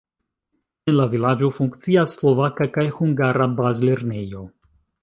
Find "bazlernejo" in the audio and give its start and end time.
3.63-4.47